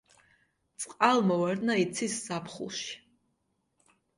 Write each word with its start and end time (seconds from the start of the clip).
წყალმოვარდნა 0.85 1.75
იცის 1.83 2.17
ზაფხულში. 2.25 2.99